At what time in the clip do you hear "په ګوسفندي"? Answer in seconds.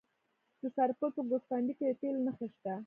1.15-1.73